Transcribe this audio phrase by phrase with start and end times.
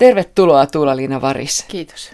[0.00, 1.64] Tervetuloa Tuula-Liina Varis.
[1.68, 2.10] Kiitos.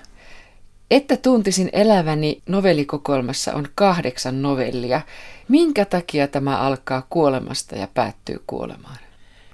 [0.90, 5.01] Että tuntisin eläväni novellikokoelmassa on kahdeksan novellia.
[5.48, 8.96] Minkä takia tämä alkaa kuolemasta ja päättyy kuolemaan?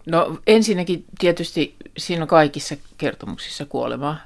[0.06, 4.16] No ensinnäkin tietysti siinä on kaikissa kertomuksissa kuolemaa.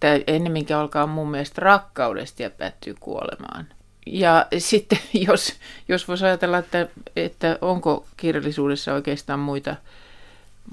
[0.00, 3.66] Tämä ennemminkin alkaa mun mielestä rakkaudesta ja päättyy kuolemaan.
[4.06, 4.98] Ja sitten
[5.28, 5.52] jos,
[5.88, 9.76] jos voisi ajatella, että, että onko kirjallisuudessa oikeastaan muita,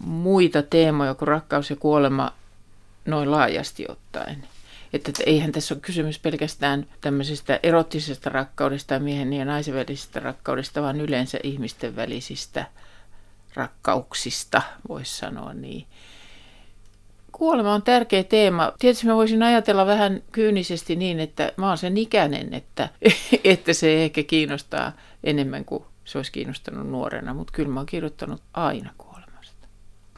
[0.05, 2.40] muita teemoja kuin rakkaus ja kuolema
[3.05, 4.47] noin laajasti ottaen.
[4.93, 11.01] Että, eihän tässä ole kysymys pelkästään tämmöisestä erottisesta rakkaudesta miehen ja naisen välisestä rakkaudesta, vaan
[11.01, 12.65] yleensä ihmisten välisistä
[13.53, 15.85] rakkauksista, voisi sanoa niin.
[17.31, 18.73] Kuolema on tärkeä teema.
[18.79, 22.89] Tietysti mä voisin ajatella vähän kyynisesti niin, että mä oon sen ikäinen, että,
[23.43, 24.91] että se ehkä kiinnostaa
[25.23, 29.10] enemmän kuin se olisi kiinnostanut nuorena, mutta kyllä mä oon kirjoittanut aina kuolemasta.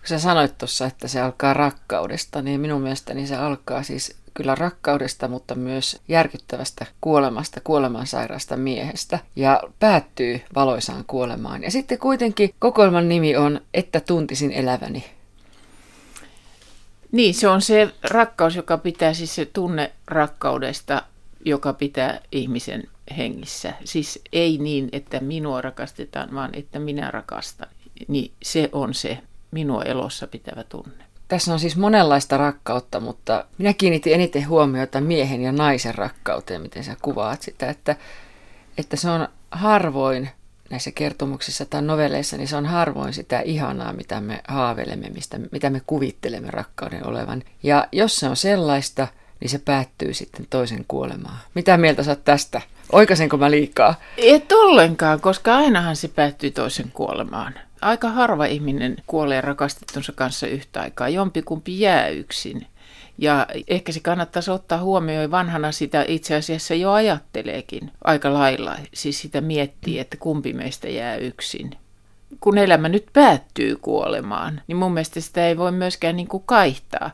[0.03, 4.55] Kun sä sanoit tuossa, että se alkaa rakkaudesta, niin minun mielestäni se alkaa siis kyllä
[4.55, 11.63] rakkaudesta, mutta myös järkyttävästä kuolemasta, kuolemansairaasta miehestä ja päättyy valoisaan kuolemaan.
[11.63, 15.05] Ja sitten kuitenkin kokoelman nimi on Että tuntisin eläväni.
[17.11, 21.03] Niin, se on se rakkaus, joka pitää siis se tunne rakkaudesta,
[21.45, 22.83] joka pitää ihmisen
[23.17, 23.73] hengissä.
[23.85, 27.67] Siis ei niin, että minua rakastetaan, vaan että minä rakastan.
[28.07, 29.17] Niin se on se
[29.53, 31.03] minua elossa pitävä tunne.
[31.27, 36.83] Tässä on siis monenlaista rakkautta, mutta minä kiinnitin eniten huomiota miehen ja naisen rakkauteen, miten
[36.83, 37.95] sä kuvaat sitä, että,
[38.77, 40.29] että se on harvoin
[40.69, 45.69] näissä kertomuksissa tai novelleissa, niin se on harvoin sitä ihanaa, mitä me haaveilemme, mistä, mitä
[45.69, 47.43] me kuvittelemme rakkauden olevan.
[47.63, 49.07] Ja jos se on sellaista,
[49.39, 51.37] niin se päättyy sitten toisen kuolemaan.
[51.53, 52.61] Mitä mieltä sä tästä?
[52.91, 53.95] Oikaisenko mä liikaa?
[54.17, 57.53] Et ollenkaan, koska ainahan se päättyy toisen kuolemaan.
[57.83, 61.09] Aika harva ihminen kuolee rakastettunsa kanssa yhtä aikaa.
[61.09, 62.67] Jompikumpi jää yksin.
[63.17, 68.75] Ja ehkä se kannattaisi ottaa huomioon vanhana sitä itse asiassa jo ajatteleekin aika lailla.
[68.93, 71.71] Siis sitä miettii, että kumpi meistä jää yksin.
[72.39, 77.11] Kun elämä nyt päättyy kuolemaan, niin mun mielestä sitä ei voi myöskään niin kuin kaihtaa.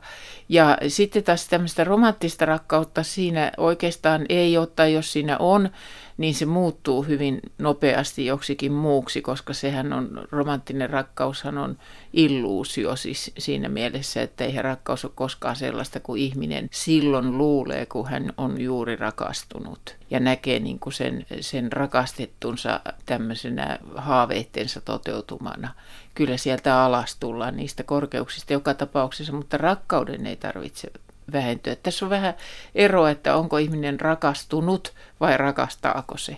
[0.50, 5.70] Ja sitten taas tämmöistä romanttista rakkautta siinä oikeastaan ei ottaa, jos siinä on
[6.20, 11.78] niin se muuttuu hyvin nopeasti joksikin muuksi, koska sehän on, romanttinen rakkaushan on
[12.14, 18.10] illuusio siis siinä mielessä, että ei rakkaus ole koskaan sellaista kuin ihminen silloin luulee, kun
[18.10, 25.74] hän on juuri rakastunut ja näkee niin kuin sen, sen rakastettunsa tämmöisenä haaveittensa toteutumana.
[26.16, 30.92] Kyllä sieltä alas tullaan niistä korkeuksista joka tapauksessa, mutta rakkauden ei tarvitse
[31.32, 31.76] vähentyä.
[31.76, 32.34] Tässä on vähän
[32.76, 36.38] eroa, että onko ihminen rakastunut vai rakastaako se.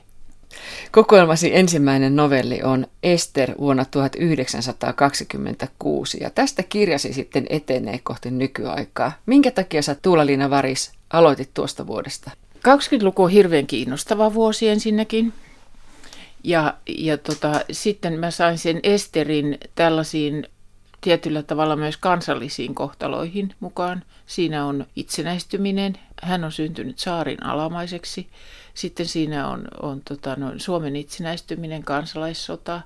[0.91, 9.12] Kokoelmasi ensimmäinen novelli on Ester vuonna 1926 ja tästä kirjasi sitten etenee kohti nykyaikaa.
[9.25, 12.31] Minkä takia sä Tuula-Liina Varis aloitit tuosta vuodesta?
[12.58, 15.34] 20-luku on hirveän kiinnostava vuosi ensinnäkin.
[16.44, 20.47] Ja, ja tota, sitten mä sain sen Esterin tällaisiin
[21.01, 24.03] tietyllä tavalla myös kansallisiin kohtaloihin mukaan.
[24.25, 25.94] Siinä on itsenäistyminen.
[26.22, 28.29] Hän on syntynyt saarin alamaiseksi.
[28.73, 32.81] Sitten siinä on, on tota, no, Suomen itsenäistyminen, kansalaissota.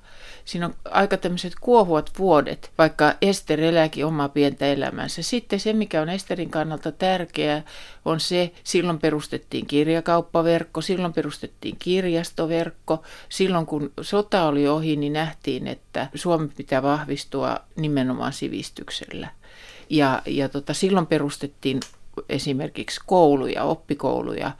[0.46, 5.22] Siinä on aika tämmöiset kuohuvat vuodet, vaikka Ester elääkin omaa pientä elämänsä.
[5.22, 7.64] Sitten se, mikä on Esterin kannalta tärkeää,
[8.06, 13.04] on se, silloin perustettiin kirjakauppaverkko, silloin perustettiin kirjastoverkko.
[13.30, 19.30] Silloin kun sota oli ohi, niin nähtiin, että Suomi pitää vahvistua nimenomaan sivistyksellä.
[19.90, 21.80] Ja, ja tota, silloin perustettiin
[22.30, 24.52] esimerkiksi kouluja, oppikouluja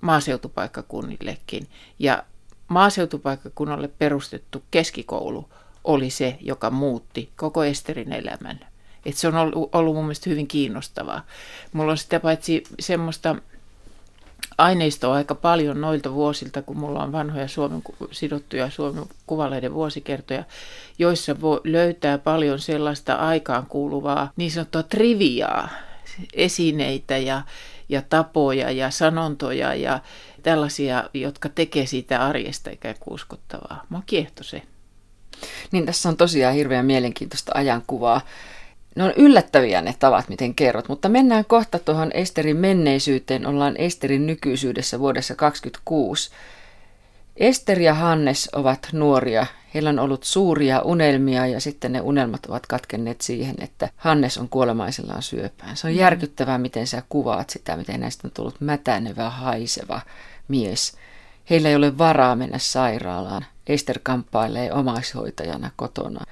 [0.00, 1.68] maaseutupaikkakunnillekin.
[1.98, 2.24] Ja
[2.68, 5.48] maaseutupaikkakunnalle perustettu keskikoulu
[5.84, 8.60] oli se, joka muutti koko Esterin elämän.
[9.06, 11.26] Et se on ollut, ollut mun mielestä hyvin kiinnostavaa.
[11.72, 13.36] Mulla on sitä paitsi semmoista
[14.58, 20.44] aineistoa aika paljon noilta vuosilta, kun mulla on vanhoja Suomen sidottuja Suomen kuvaleiden vuosikertoja,
[20.98, 25.68] joissa voi löytää paljon sellaista aikaan kuuluvaa niin sanottua triviaa,
[26.34, 27.42] esineitä ja,
[27.90, 30.00] ja tapoja ja sanontoja ja
[30.42, 33.86] tällaisia, jotka tekee siitä arjesta ikään kuin uskottavaa.
[33.88, 34.62] Mä kiehto se.
[35.72, 38.20] Niin tässä on tosiaan hirveän mielenkiintoista ajankuvaa.
[38.96, 43.46] Ne on yllättäviä ne tavat, miten kerrot, mutta mennään kohta tuohon Esterin menneisyyteen.
[43.46, 46.30] Ollaan Esterin nykyisyydessä vuodessa 2026.
[47.40, 49.46] Ester ja Hannes ovat nuoria.
[49.74, 54.48] Heillä on ollut suuria unelmia ja sitten ne unelmat ovat katkenneet siihen, että Hannes on
[54.48, 55.76] kuolemaisellaan syöpään.
[55.76, 55.98] Se on mm.
[55.98, 60.00] järkyttävää, miten sä kuvaat sitä, miten näistä on tullut mätänevä, haiseva
[60.48, 60.96] mies.
[61.50, 63.46] Heillä ei ole varaa mennä sairaalaan.
[63.66, 66.24] Ester kamppailee omaishoitajana kotona.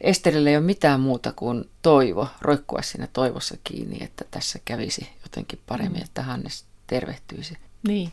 [0.00, 5.60] Esterille ei ole mitään muuta kuin toivo, roikkua siinä toivossa kiinni, että tässä kävisi jotenkin
[5.66, 6.04] paremmin, mm.
[6.04, 7.58] että Hannes tervehtyisi.
[7.88, 8.12] Niin,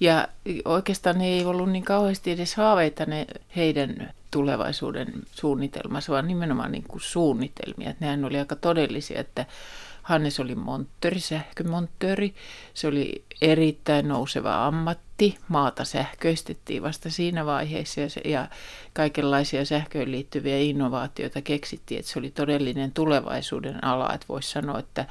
[0.00, 0.28] ja
[0.64, 3.26] oikeastaan ne ei ollut niin kauheasti edes haaveita ne
[3.56, 7.90] heidän tulevaisuuden suunnitelmansa, vaan nimenomaan niin kuin suunnitelmia.
[7.90, 9.46] Että nehän oli aika todellisia, että
[10.08, 12.34] Hannes oli monttöri, sähkömonttöri.
[12.74, 15.38] Se oli erittäin nouseva ammatti.
[15.48, 18.48] Maata sähköistettiin vasta siinä vaiheessa ja, se, ja
[18.92, 21.98] kaikenlaisia sähköön liittyviä innovaatioita keksittiin.
[21.98, 24.12] Että se oli todellinen tulevaisuuden ala.
[24.14, 25.06] Että voisi sanoa, että,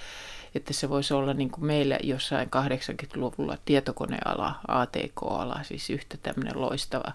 [0.58, 7.12] että se voisi olla niin kuin meillä jossain 80-luvulla tietokoneala, ATK-ala, siis yhtä tämmöinen loistava,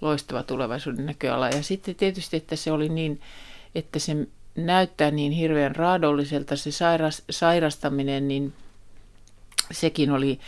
[0.00, 1.48] loistava tulevaisuuden näköala.
[1.48, 3.20] Ja sitten tietysti, että se oli niin,
[3.74, 4.16] että se
[4.56, 8.52] näyttää niin hirveän raadolliselta se sairas, sairastaminen, niin
[9.70, 10.40] sekin oli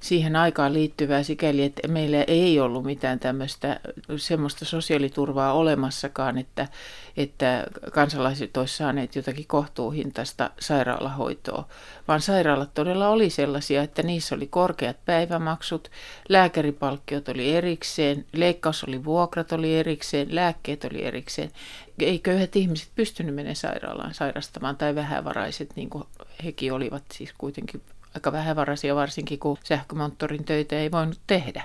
[0.00, 3.80] siihen aikaan liittyvää sikäli, että meillä ei ollut mitään tämmöistä
[4.16, 6.68] semmoista sosiaaliturvaa olemassakaan, että,
[7.16, 11.68] että kansalaiset olisivat saaneet jotakin kohtuuhintaista sairaalahoitoa,
[12.08, 15.90] vaan sairaalat todella oli sellaisia, että niissä oli korkeat päivämaksut,
[16.28, 21.50] lääkäripalkkiot oli erikseen, leikkaus oli vuokrat oli erikseen, lääkkeet oli erikseen.
[21.98, 26.04] Ei köyhät ihmiset pystynyt menemään sairaalaan sairastamaan tai vähävaraiset, niin kuin
[26.44, 27.82] hekin olivat siis kuitenkin
[28.14, 31.64] aika vähävaraisia varsinkin, kun sähkömonttorin töitä ei voinut tehdä.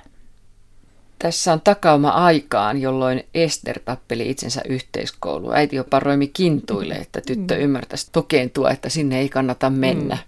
[1.20, 5.56] Tässä on takauma aikaan, jolloin Ester tappeli itsensä yhteiskouluun.
[5.56, 7.62] Äiti jopa roimi kintuille, että tyttö mm.
[7.62, 10.16] ymmärtäisi tokeentua, että sinne ei kannata mennä.
[10.16, 10.22] Mm.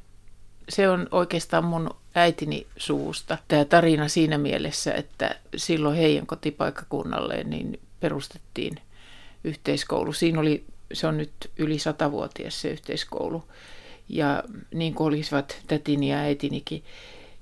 [0.70, 3.38] Se on oikeastaan mun äitini suusta.
[3.48, 8.80] Tämä tarina siinä mielessä, että silloin heidän kotipaikkakunnalleen niin perustettiin
[9.44, 10.14] yhteiskoulu.
[10.14, 13.44] Siinä oli, se on nyt yli satavuotias se yhteiskoulu
[14.10, 14.44] ja
[14.74, 16.84] niin kuin olisivat tätini ja äitinikin,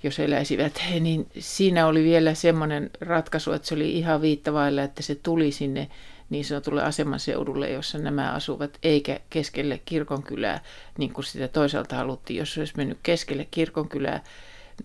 [0.03, 5.15] jos eläisivät, niin siinä oli vielä semmoinen ratkaisu, että se oli ihan viittavailla, että se
[5.15, 5.89] tuli sinne
[6.29, 10.61] niin sanotulle asemanseudulle, jossa nämä asuvat, eikä keskelle kirkonkylää,
[10.97, 12.37] niin kuin sitä toisaalta haluttiin.
[12.37, 14.23] Jos olisi mennyt keskelle kirkonkylää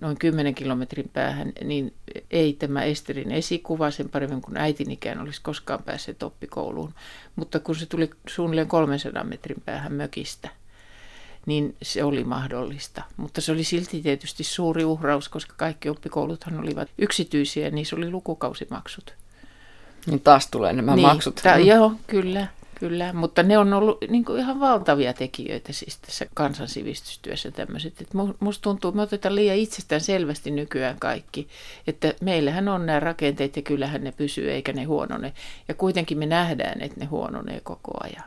[0.00, 1.94] noin 10 kilometrin päähän, niin
[2.30, 6.94] ei tämä Esterin esikuva sen paremmin kuin äitinikään olisi koskaan päässyt oppikouluun.
[7.36, 10.48] Mutta kun se tuli suunnilleen 300 metrin päähän mökistä,
[11.48, 13.02] niin se oli mahdollista.
[13.16, 18.10] Mutta se oli silti tietysti suuri uhraus, koska kaikki oppikouluthan olivat yksityisiä ja niissä oli
[18.10, 19.14] lukukausimaksut.
[20.06, 21.40] Niin taas tulee nämä niin, maksut.
[21.42, 23.12] Ta- joo, kyllä, kyllä.
[23.12, 28.00] Mutta ne on ollut niin kuin ihan valtavia tekijöitä siis tässä kansansivistystyössä tämmöiset.
[28.00, 31.48] Että musta tuntuu, että me otetaan liian itsestään selvästi nykyään kaikki.
[31.86, 35.32] Että meillähän on nämä rakenteet ja kyllähän ne pysyy eikä ne huonone.
[35.68, 38.24] Ja kuitenkin me nähdään, että ne huononee koko ajan.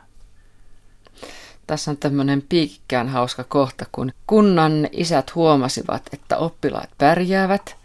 [1.72, 7.76] Tässä on tämmöinen piikkään hauska kohta, kun kunnan isät huomasivat, että oppilaat pärjäävät,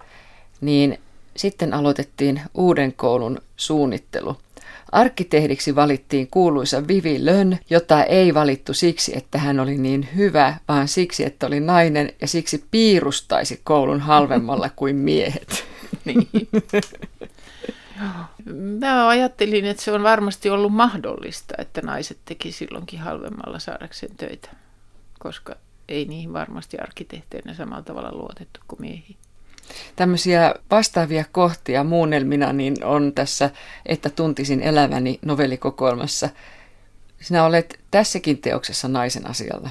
[0.61, 0.99] niin
[1.37, 4.37] sitten aloitettiin uuden koulun suunnittelu.
[4.91, 10.87] Arkkitehdiksi valittiin kuuluisa Vivi Lön, jota ei valittu siksi, että hän oli niin hyvä, vaan
[10.87, 15.65] siksi, että oli nainen ja siksi piirustaisi koulun halvemmalla kuin miehet.
[16.05, 16.27] Niin.
[18.79, 24.49] Mä ajattelin, että se on varmasti ollut mahdollista, että naiset teki silloinkin halvemmalla saadakseen töitä,
[25.19, 25.55] koska
[25.88, 29.17] ei niihin varmasti arkkitehteinä samalla tavalla luotettu kuin miehiin.
[29.95, 33.49] Tämmöisiä vastaavia kohtia muunnelmina niin on tässä,
[33.85, 36.29] että tuntisin eläväni novellikokoelmassa.
[37.21, 39.69] Sinä olet tässäkin teoksessa naisen asialla.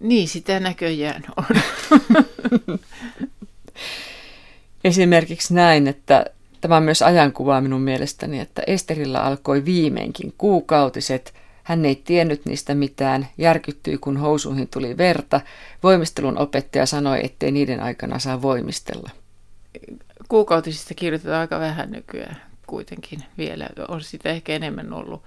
[0.00, 1.44] Niin, sitä näköjään on.
[4.84, 6.24] Esimerkiksi näin, että
[6.66, 11.34] Tämä on myös ajankuvaa minun mielestäni, että Esterillä alkoi viimeinkin kuukautiset.
[11.62, 15.40] Hän ei tiennyt niistä mitään, järkyttyi kun housuihin tuli verta.
[15.82, 19.10] Voimistelun opettaja sanoi, ettei niiden aikana saa voimistella.
[20.28, 23.68] Kuukautisista kirjoitetaan aika vähän nykyään kuitenkin vielä.
[23.88, 25.22] On sitä ehkä enemmän ollut.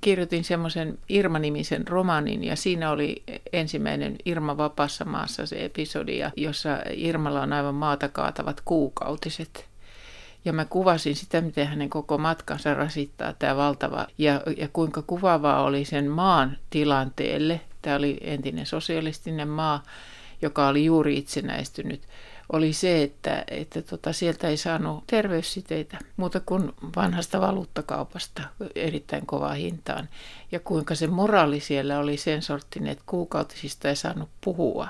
[0.00, 3.22] Kirjoitin semmoisen Irma-nimisen romanin ja siinä oli
[3.52, 9.69] ensimmäinen Irma vapaassa maassa se episodia, jossa Irmalla on aivan maata kaatavat kuukautiset.
[10.44, 15.62] Ja mä kuvasin sitä, miten hänen koko matkansa rasittaa tämä valtava, ja, ja kuinka kuvaavaa
[15.62, 17.60] oli sen maan tilanteelle.
[17.82, 19.82] Tämä oli entinen sosialistinen maa,
[20.42, 22.00] joka oli juuri itsenäistynyt
[22.52, 28.42] oli se, että, että tota, sieltä ei saanut terveyssiteitä muuta kuin vanhasta valuuttakaupasta
[28.74, 30.08] erittäin kovaa hintaan.
[30.52, 34.88] Ja kuinka se moraali siellä oli sen sorttinen, että kuukautisista ei saanut puhua.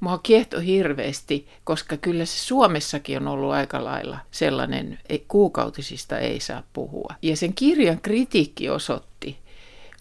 [0.00, 6.40] Mua kiehto hirveästi, koska kyllä se Suomessakin on ollut aika lailla sellainen, että kuukautisista ei
[6.40, 7.14] saa puhua.
[7.22, 9.38] Ja sen kirjan kritiikki osoitti,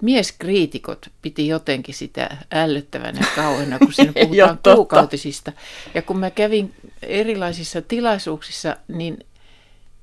[0.02, 5.52] mieskriitikot piti jotenkin sitä ällöttävänä kauheena, kun siinä puhutaan kuukautisista.
[5.94, 9.26] Ja kun mä kävin erilaisissa tilaisuuksissa, niin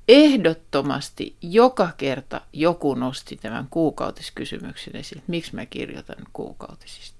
[0.07, 7.16] ehdottomasti joka kerta joku nosti tämän kuukautiskysymyksen esiin, miksi mä kirjoitan kuukautisista.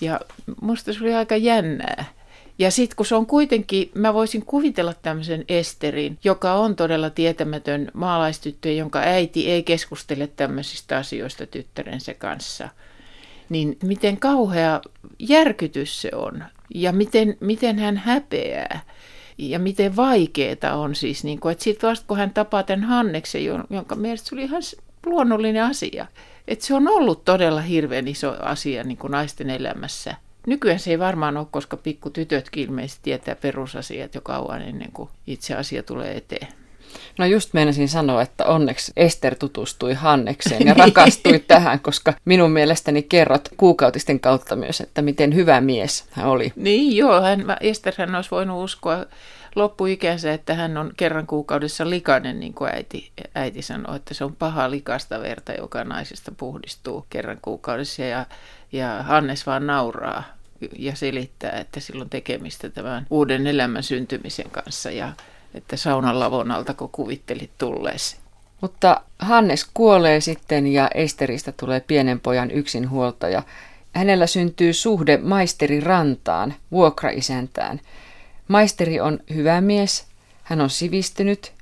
[0.00, 0.20] Ja
[0.60, 2.04] musta se oli aika jännää.
[2.58, 7.90] Ja sitten kun se on kuitenkin, mä voisin kuvitella tämmöisen Esterin, joka on todella tietämätön
[7.94, 12.68] maalaistyttö, jonka äiti ei keskustele tämmöisistä asioista tyttärensä kanssa.
[13.48, 14.80] Niin miten kauhea
[15.18, 18.80] järkytys se on ja miten, miten hän häpeää
[19.38, 23.44] ja miten vaikeaa on siis, niin kuin, että sitten vasta kun hän tapaa tämän Hanneksen,
[23.70, 24.62] jonka mielestä se oli ihan
[25.06, 26.06] luonnollinen asia,
[26.48, 30.16] että se on ollut todella hirveän iso asia niin kuin naisten elämässä.
[30.46, 35.54] Nykyään se ei varmaan ole, koska pikkutytötkin ilmeisesti tietää perusasiat jo kauan ennen kuin itse
[35.54, 36.48] asia tulee eteen.
[37.18, 43.02] No just meinasin sanoa, että onneksi Ester tutustui Hannekseen ja rakastui tähän, koska minun mielestäni
[43.02, 46.52] kerrot kuukautisten kautta myös, että miten hyvä mies hän oli.
[46.56, 49.06] Niin joo, hän, Ester hän olisi voinut uskoa
[49.54, 54.36] loppuikänsä, että hän on kerran kuukaudessa likainen, niin kuin äiti, äiti sanoi, että se on
[54.36, 58.26] paha likasta verta, joka naisesta puhdistuu kerran kuukaudessa ja,
[58.72, 60.24] ja Hannes vaan nauraa
[60.78, 65.12] ja selittää, että silloin tekemistä tämän uuden elämän syntymisen kanssa ja
[65.54, 68.16] että saunan lavon alta, kun kuvittelit tulleesi.
[68.60, 73.42] Mutta Hannes kuolee sitten ja Esteristä tulee pienen pojan yksinhuoltaja.
[73.92, 77.80] Hänellä syntyy suhde maisteri Rantaan, vuokraisäntään.
[78.48, 80.06] Maisteri on hyvä mies,
[80.42, 81.52] hän on sivistynyt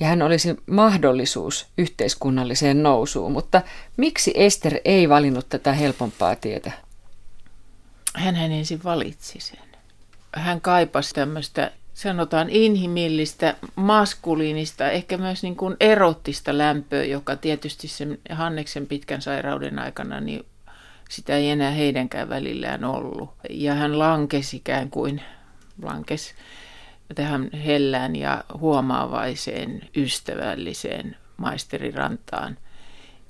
[0.00, 3.62] ja hän olisi mahdollisuus yhteiskunnalliseen nousuun, mutta
[3.96, 6.72] miksi Ester ei valinnut tätä helpompaa tietä?
[8.14, 9.58] Hän ensin valitsi sen.
[10.34, 18.18] Hän kaipasi tämmöistä sanotaan inhimillistä, maskuliinista, ehkä myös niin kuin erottista lämpöä, joka tietysti sen
[18.30, 20.46] Hanneksen pitkän sairauden aikana, niin
[21.10, 23.30] sitä ei enää heidänkään välillään ollut.
[23.50, 25.22] Ja hän lankesi ikään kuin,
[25.82, 26.34] lankesi
[27.14, 32.58] tähän hellään ja huomaavaiseen, ystävälliseen maisterirantaan–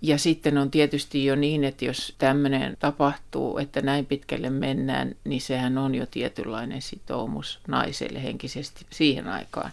[0.02, 5.40] ja sitten on tietysti jo niin, että jos tämmöinen tapahtuu, että näin pitkälle mennään, niin
[5.40, 9.70] sehän on jo tietynlainen sitoumus naiselle henkisesti siihen aikaan.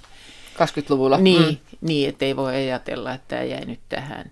[0.58, 1.18] 20-luvulla.
[1.18, 1.78] Niin, mm.
[1.82, 4.32] niin että ei voi ajatella, että tämä jäi nyt tähän.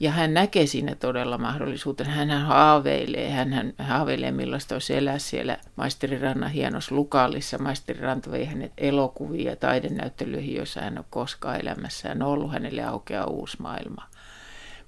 [0.00, 2.06] Ja hän näkee sinne todella mahdollisuuden.
[2.06, 7.58] Hän haaveilee, hän, haaveilee millaista olisi elää siellä Maisterirannan hienossa lukaalissa.
[7.58, 12.52] Maisteriranta vei hänet elokuvia ja taidenäyttelyihin, joissa hän on koskaan elämässään ollut.
[12.52, 14.09] Hänelle aukeaa uusi maailma.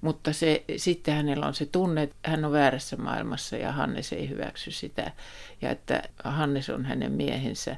[0.03, 4.29] Mutta se, sitten hänellä on se tunne, että hän on väärässä maailmassa ja Hannes ei
[4.29, 5.13] hyväksy sitä.
[5.63, 7.77] Ja että Hannes on hänen miehensä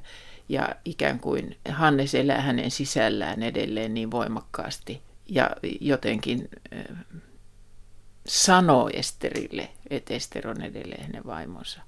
[0.49, 5.03] ja ikään kuin Hannes elää hänen sisällään edelleen niin voimakkaasti.
[5.29, 5.51] Ja
[5.81, 6.97] jotenkin äh,
[8.27, 11.83] sanoo Esterille, että Ester on edelleen hänen vaimonsa.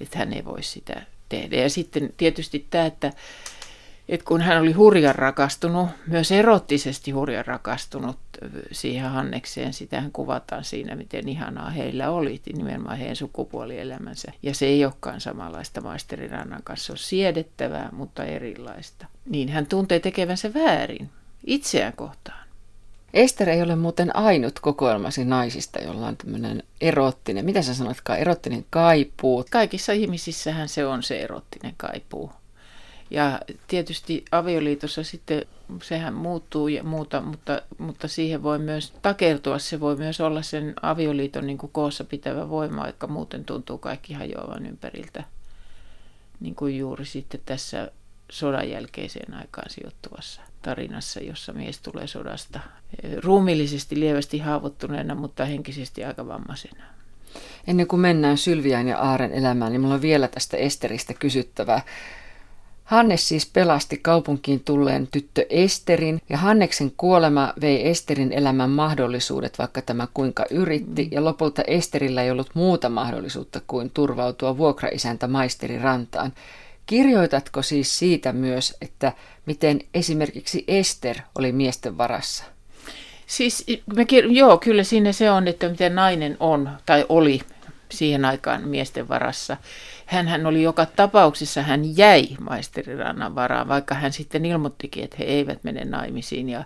[0.00, 1.56] Että hän ei voi sitä tehdä.
[1.56, 3.12] Ja sitten tietysti tämä, että
[4.08, 8.18] että kun hän oli hurjan rakastunut, myös erottisesti hurjan rakastunut
[8.72, 14.32] siihen Hannekseen, sitähän kuvataan siinä, miten ihanaa heillä oli, nimenomaan heidän sukupuolielämänsä.
[14.42, 19.06] Ja se ei olekaan samanlaista maisterirannan kanssa, se on siedettävää, mutta erilaista.
[19.26, 21.10] Niin hän tuntee tekevänsä väärin
[21.46, 22.48] itseään kohtaan.
[23.14, 28.64] Ester ei ole muuten ainut kokoelmasi naisista, jolla on tämmöinen erottinen, mitä sä sanotkaan, erottinen
[28.70, 29.44] kaipuu.
[29.50, 32.32] Kaikissa ihmisissähän se on se erottinen kaipuu.
[33.10, 35.46] Ja tietysti avioliitossa sitten
[35.82, 39.58] sehän muuttuu ja muuta, mutta, mutta siihen voi myös takertua.
[39.58, 44.14] Se voi myös olla sen avioliiton niin kuin koossa pitävä voima, vaikka muuten tuntuu kaikki
[44.14, 45.24] hajoavan ympäriltä.
[46.40, 47.90] Niin kuin juuri sitten tässä
[48.30, 52.60] sodan jälkeiseen aikaan sijoittuvassa tarinassa, jossa mies tulee sodasta
[53.24, 56.84] ruumillisesti lievästi haavoittuneena, mutta henkisesti aika vammaisena.
[57.66, 61.82] Ennen kuin mennään Sylviään ja Aaren elämään, niin mulla on vielä tästä Esteristä kysyttävää.
[62.88, 69.82] Hannes siis pelasti kaupunkiin tulleen tyttö Esterin ja Hanneksen kuolema vei Esterin elämän mahdollisuudet, vaikka
[69.82, 71.08] tämä kuinka yritti, mm.
[71.10, 76.32] ja lopulta Esterillä ei ollut muuta mahdollisuutta kuin turvautua vuokraisäntä maisteri rantaan.
[76.86, 79.12] Kirjoitatko siis siitä myös, että
[79.46, 82.44] miten esimerkiksi Ester oli miesten varassa?
[83.26, 83.64] Siis
[83.96, 87.40] me, joo, kyllä siinä se on, että miten nainen on tai oli
[87.90, 89.56] siihen aikaan miesten varassa
[90.08, 95.64] hän oli joka tapauksessa, hän jäi maisterirannan varaan, vaikka hän sitten ilmoittikin, että he eivät
[95.64, 96.64] mene naimisiin ja,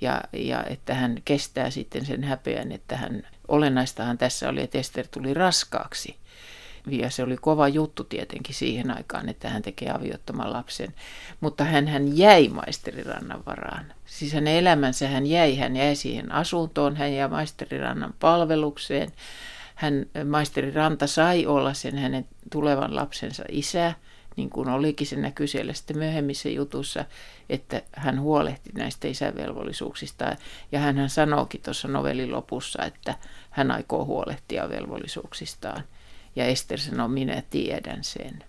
[0.00, 5.06] ja, ja että hän kestää sitten sen häpeän, että hän, olennaistahan tässä oli, että Ester
[5.10, 6.16] tuli raskaaksi.
[6.86, 10.94] Ja se oli kova juttu tietenkin siihen aikaan, että hän tekee aviottoman lapsen.
[11.40, 13.92] Mutta hän, hän jäi maisterirannan varaan.
[14.06, 19.12] Siis hänen elämänsä hän jäi, hän jäi siihen asuntoon, hän jäi maisterirannan palvelukseen
[19.80, 23.94] hän, maisteri Ranta sai olla sen hänen tulevan lapsensa isä.
[24.36, 27.04] niin kuin olikin se näkyy siellä sitten myöhemmissä jutussa,
[27.48, 30.36] että hän huolehti näistä isävelvollisuuksista.
[30.72, 33.14] Ja hän sanookin tuossa novellin lopussa, että
[33.50, 35.84] hän aikoo huolehtia velvollisuuksistaan.
[36.36, 38.44] Ja Ester sanoo, minä tiedän sen.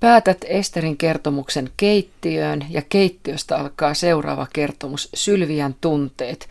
[0.00, 6.48] Päätät Esterin kertomuksen keittiöön ja keittiöstä alkaa seuraava kertomus Sylvian tunteet.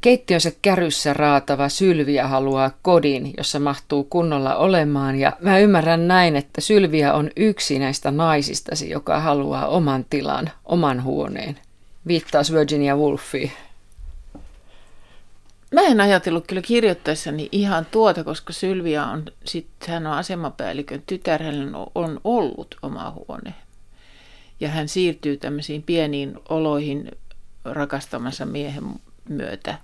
[0.00, 6.60] Keittiönsä käryssä raatava Sylviä haluaa kodin, jossa mahtuu kunnolla olemaan ja mä ymmärrän näin, että
[6.60, 11.58] Sylviä on yksi näistä naisistasi, joka haluaa oman tilan, oman huoneen.
[12.06, 13.52] Viittaus Virginia Woolfiin.
[15.72, 21.42] Mä en ajatellut kyllä kirjoittaessani ihan tuota, koska Sylvia on, sit, hän on asemapäällikön tytär,
[21.42, 23.54] hän on ollut oma huone.
[24.60, 27.10] Ja hän siirtyy tämmöisiin pieniin oloihin
[27.64, 28.84] rakastamansa miehen
[29.30, 29.78] myötä,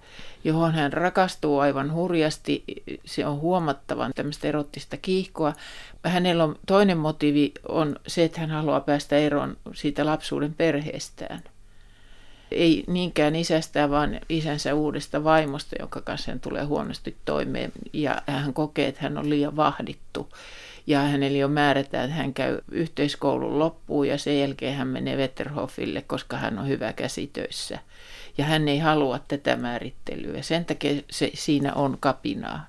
[0.45, 2.65] johon hän rakastuu aivan hurjasti.
[3.05, 5.53] Se on huomattavan tämmöistä erottista kiihkoa.
[6.05, 11.43] Hänellä on toinen motiivi on se, että hän haluaa päästä eroon siitä lapsuuden perheestään–
[12.50, 17.73] ei niinkään isästä, vaan isänsä uudesta vaimosta, jonka kanssa hän tulee huonosti toimeen.
[17.93, 20.29] Ja hän kokee, että hän on liian vahdittu.
[20.87, 26.03] Ja hänelle jo määrätään, että hän käy yhteiskoulun loppuun ja sen jälkeen hän menee Wetterhofille,
[26.03, 27.79] koska hän on hyvä käsitöissä.
[28.38, 30.43] Ja hän ei halua tätä määrittelyä.
[30.43, 32.66] Sen takia se, siinä on kapinaa.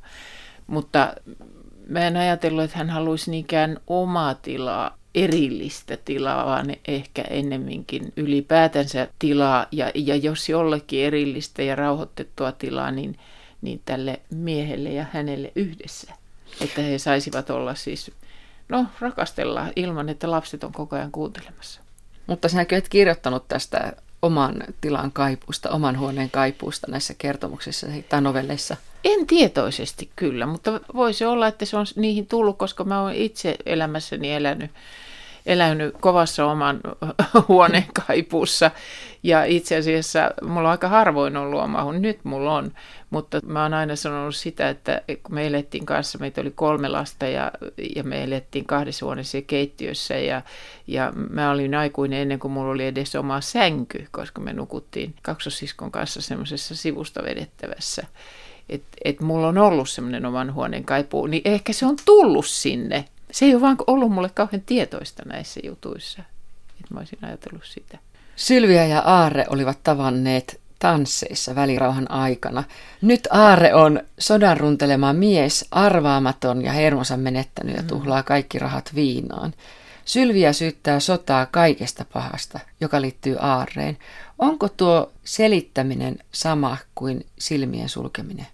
[0.67, 1.13] Mutta
[1.87, 9.07] mä en ajatellut, että hän haluaisi niinkään omaa tilaa erillistä tilaa, vaan ehkä ennemminkin ylipäätänsä
[9.19, 9.67] tilaa.
[9.71, 13.19] Ja, ja jos jollekin erillistä ja rauhoitettua tilaa, niin,
[13.61, 16.13] niin tälle miehelle ja hänelle yhdessä.
[16.61, 18.11] Että he saisivat olla siis,
[18.69, 21.81] no rakastella ilman, että lapset on koko ajan kuuntelemassa.
[22.27, 28.77] Mutta sinäkö et kirjoittanut tästä oman tilan kaipuusta, oman huoneen kaipuusta näissä kertomuksissa tai novelleissa?
[29.03, 33.55] En tietoisesti kyllä, mutta voisi olla, että se on niihin tullut, koska mä oon itse
[33.65, 34.71] elämässäni elänyt
[35.47, 36.79] elänyt kovassa oman
[37.47, 38.71] huoneen kaipuussa.
[39.23, 42.71] Ja itse asiassa mulla on aika harvoin ollut oma huone, nyt mulla on.
[43.09, 47.25] Mutta mä oon aina sanonut sitä, että kun me elettiin kanssa, meitä oli kolme lasta
[47.25, 47.51] ja,
[47.95, 50.13] ja me elettiin kahdessa huoneessa keittiössä.
[50.13, 50.41] Ja,
[50.87, 55.91] ja mä olin aikuinen ennen kuin mulla oli edes oma sänky, koska me nukuttiin kaksosiskon
[55.91, 58.03] kanssa semmoisessa sivusta vedettävässä
[58.69, 63.05] että et mulla on ollut semmoinen oman huoneen kaipuu, niin ehkä se on tullut sinne
[63.31, 66.21] se ei ole vaan ollut mulle kauhean tietoista näissä jutuissa,
[66.79, 67.97] että mä olisin ajatellut sitä.
[68.35, 72.63] Sylviä ja Aarre olivat tavanneet tansseissa välirauhan aikana.
[73.01, 77.87] Nyt Aarre on sodan runtelema mies, arvaamaton ja hermonsa menettänyt ja mm.
[77.87, 79.53] tuhlaa kaikki rahat viinaan.
[80.05, 83.97] Sylviä syyttää sotaa kaikesta pahasta, joka liittyy Aarreen.
[84.39, 88.47] Onko tuo selittäminen sama kuin silmien sulkeminen?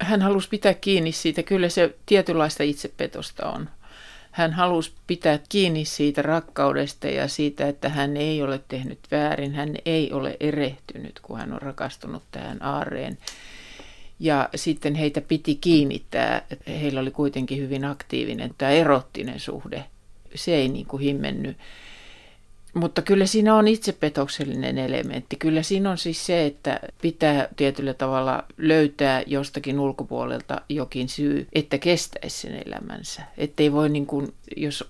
[0.00, 3.68] Hän halusi pitää kiinni siitä, kyllä se tietynlaista itsepetosta on.
[4.30, 9.74] Hän halusi pitää kiinni siitä rakkaudesta ja siitä, että hän ei ole tehnyt väärin, hän
[9.84, 13.18] ei ole erehtynyt, kun hän on rakastunut tähän aareen.
[14.20, 19.84] Ja sitten heitä piti kiinnittää, heillä oli kuitenkin hyvin aktiivinen tämä erottinen suhde.
[20.34, 21.56] Se ei niin kuin himmennyt
[22.78, 25.36] mutta kyllä siinä on itsepetoksellinen elementti.
[25.36, 31.78] Kyllä siinä on siis se, että pitää tietyllä tavalla löytää jostakin ulkopuolelta jokin syy, että
[31.78, 33.22] kestäisi sen elämänsä.
[33.38, 34.84] Että ei voi niin kuin, jos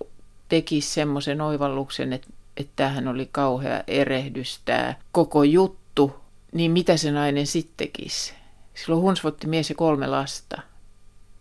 [0.48, 6.16] tekisi semmoisen oivalluksen, että, että tämähän oli kauhea erehdys tämä koko juttu,
[6.53, 8.35] niin mitä se nainen sitten tekisi?
[8.74, 10.62] Silloin hunsvotti mies ja kolme lasta,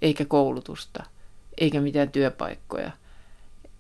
[0.01, 1.03] eikä koulutusta,
[1.57, 2.91] eikä mitään työpaikkoja.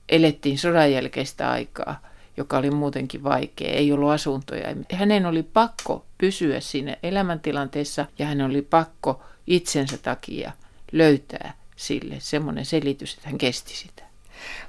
[0.09, 4.75] Elettiin sodan jälkeistä aikaa joka oli muutenkin vaikea, ei ollut asuntoja.
[4.93, 10.51] Hänen oli pakko pysyä siinä elämäntilanteessa ja hän oli pakko itsensä takia
[10.91, 14.03] löytää sille semmoinen selitys, että hän kesti sitä.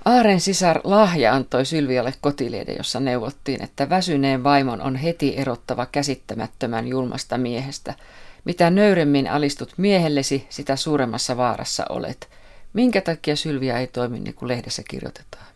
[0.04, 6.88] Aaren sisar Lahja antoi Sylvialle kotiliede, jossa neuvottiin, että väsyneen vaimon on heti erottava käsittämättömän
[6.88, 7.94] julmasta miehestä.
[8.44, 12.28] Mitä nöyremmin alistut miehellesi, sitä suuremmassa vaarassa olet.
[12.72, 15.47] Minkä takia Sylviä ei toimi niin kuin lehdessä kirjoitetaan?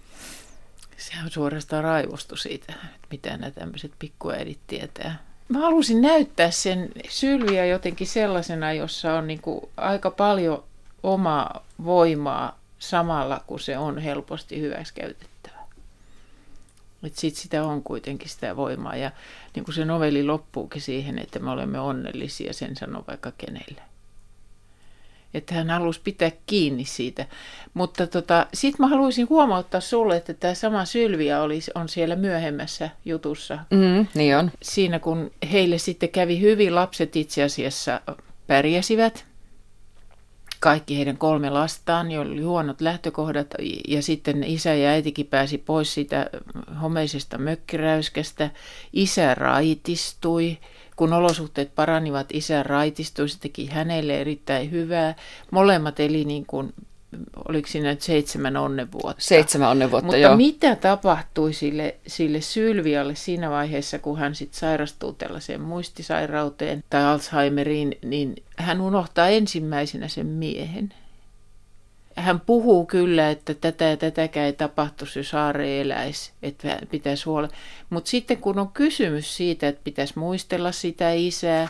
[1.02, 5.22] Sehän suorastaan raivostu siitä, että mitä nämä tämmöiset pikkuäidit tietää.
[5.48, 10.64] Mä halusin näyttää sen Sylviä jotenkin sellaisena, jossa on niin kuin aika paljon
[11.02, 15.58] omaa voimaa samalla, kun se on helposti hyväksikäytettävä.
[17.12, 19.10] Sitten sitä on kuitenkin sitä voimaa ja
[19.54, 23.82] niin kuin se novelli loppuukin siihen, että me olemme onnellisia, sen sanoo vaikka kenelle
[25.34, 27.26] että hän halusi pitää kiinni siitä.
[27.74, 32.90] Mutta tota, sitten mä haluaisin huomauttaa sulle, että tämä sama Sylvia oli, on siellä myöhemmässä
[33.04, 33.58] jutussa.
[33.70, 34.50] Mm, niin on.
[34.62, 38.00] Siinä kun heille sitten kävi hyvin, lapset itse asiassa
[38.46, 39.24] pärjäsivät.
[40.60, 43.54] kaikki heidän kolme lastaan, joilla oli huonot lähtökohdat,
[43.88, 46.30] ja sitten isä ja äitikin pääsi pois siitä
[46.82, 48.50] homeisesta mökkiräyskästä.
[48.92, 50.58] Isä raitistui,
[50.96, 55.14] kun olosuhteet paranivat, isä raitistui, se teki hänelle erittäin hyvää.
[55.50, 56.72] Molemmat eli niin kuin
[57.48, 59.22] oliko siinä nyt seitsemän onnevuotta.
[59.22, 60.36] Seitsemän onnevuotta, Mutta joo.
[60.36, 67.98] mitä tapahtui sille, sille Sylvialle siinä vaiheessa, kun hän sitten sairastuu tällaiseen muistisairauteen tai Alzheimeriin,
[68.04, 70.94] niin hän unohtaa ensimmäisenä sen miehen.
[72.16, 77.54] Hän puhuu kyllä, että tätä ja tätäkään ei tapahtuisi, jos Aare eläisi, että pitäisi huolella.
[77.90, 81.68] Mutta sitten kun on kysymys siitä, että pitäisi muistella sitä isää,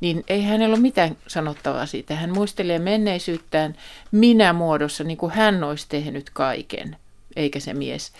[0.00, 2.14] niin ei hänellä ole mitään sanottavaa siitä.
[2.14, 3.76] Hän muistelee menneisyyttään
[4.12, 6.96] minä muodossa, niin kuin hän olisi tehnyt kaiken,
[7.36, 8.12] eikä se mies.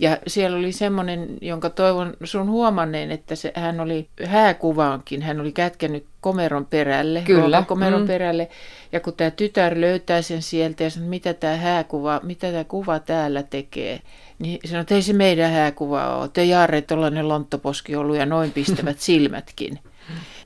[0.00, 5.52] Ja siellä oli semmoinen, jonka toivon sun huomanneen, että se, hän oli hääkuvaankin, hän oli
[5.52, 7.64] kätkenyt komeron perälle, Kyllä.
[7.68, 8.06] komeron Mm.
[8.06, 8.48] perälle.
[8.92, 12.98] Ja kun tämä tytär löytää sen sieltä ja sanoo, mitä tämä hääkuva, mitä tämä kuva
[12.98, 14.00] täällä tekee,
[14.38, 16.28] niin sanoo, että ei se meidän hääkuva ole.
[16.28, 19.78] Te Jaare, tuollainen lonttoposki ollut ja noin pistävät silmätkin.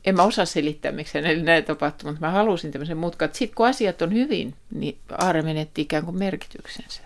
[0.04, 3.28] En mä osaa selittää, miksi hänelle näin tapahtui, mutta mä halusin tämmöisen mutkan.
[3.32, 7.02] Sitten kun asiat on hyvin, niin Aare menetti ikään kuin merkityksensä.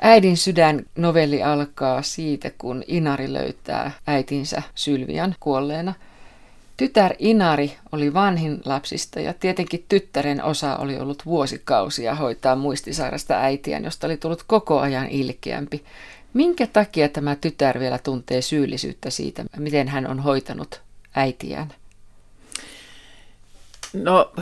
[0.00, 5.94] Äidin sydän novelli alkaa siitä, kun Inari löytää äitinsä Sylvian kuolleena.
[6.76, 13.84] Tytär Inari oli vanhin lapsista ja tietenkin tyttären osa oli ollut vuosikausia hoitaa muistisairasta äitiään,
[13.84, 15.84] josta oli tullut koko ajan ilkeämpi.
[16.34, 20.82] Minkä takia tämä tytär vielä tuntee syyllisyyttä siitä, miten hän on hoitanut
[21.14, 21.72] äitiään?
[23.92, 24.32] No,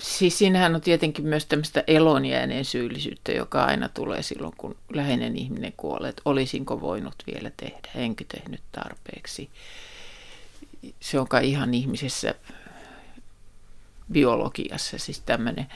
[0.00, 5.72] siis siinähän on tietenkin myös tämmöistä elonjääneen syyllisyyttä, joka aina tulee silloin, kun läheinen ihminen
[5.76, 9.50] kuolee, että olisinko voinut vielä tehdä, enkö tehnyt tarpeeksi.
[11.00, 12.34] Se on kai ihan ihmisessä
[14.12, 15.66] biologiassa siis tämmöinen.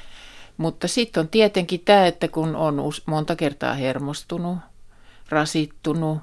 [0.57, 4.59] Mutta sitten on tietenkin tämä, että kun on monta kertaa hermostunut,
[5.29, 6.19] rasittunut,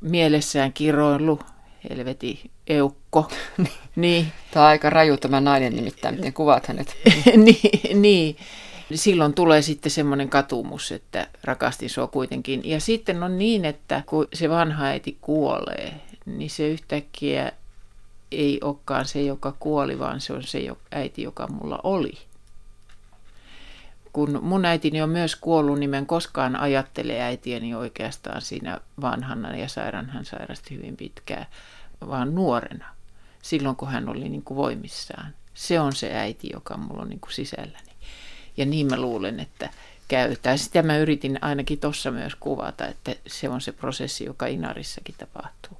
[0.00, 1.44] mielessään kiroillut,
[1.90, 3.30] helveti eukko,
[3.96, 6.96] niin, Tämä on aika raju tämä nainen nimittäin, miten kuvaat hänet.
[7.36, 8.36] niin, niin.
[8.94, 12.60] Silloin tulee sitten semmoinen katumus, että rakastin sua kuitenkin.
[12.64, 15.94] Ja sitten on niin, että kun se vanha äiti kuolee,
[16.26, 17.52] niin se yhtäkkiä
[18.32, 22.18] ei olekaan se, joka kuoli, vaan se on se äiti, joka mulla oli.
[24.12, 29.56] Kun mun äitini on myös kuollut, niin mä en koskaan ajattele äitiäni oikeastaan siinä vanhana
[29.56, 31.46] ja sairaan hän sairasti hyvin pitkään,
[32.08, 32.86] vaan nuorena,
[33.42, 35.34] silloin kun hän oli niin kuin voimissaan.
[35.54, 37.90] Se on se äiti, joka mulla on niin kuin sisälläni.
[38.56, 39.70] Ja niin mä luulen, että
[40.08, 40.36] käy.
[40.36, 45.14] Tai sitä mä yritin ainakin tuossa myös kuvata, että se on se prosessi, joka Inarissakin
[45.18, 45.78] tapahtuu.